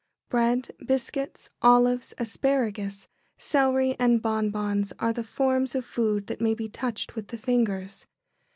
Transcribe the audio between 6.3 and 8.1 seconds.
may be touched with the fingers.